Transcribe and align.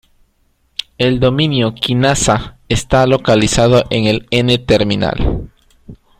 El 0.97 1.19
dominio 1.19 1.75
quinasa 1.75 2.57
está 2.69 3.05
localizado 3.05 3.83
en 3.91 4.07
el 4.07 4.25
N-terminal. 4.31 5.47